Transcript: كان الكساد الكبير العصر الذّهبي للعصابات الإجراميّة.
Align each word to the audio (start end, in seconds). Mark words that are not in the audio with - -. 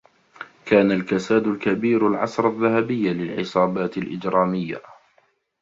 كان 0.65 0.91
الكساد 0.91 1.47
الكبير 1.47 2.07
العصر 2.07 2.47
الذّهبي 2.47 3.13
للعصابات 3.13 3.97
الإجراميّة. 3.97 4.81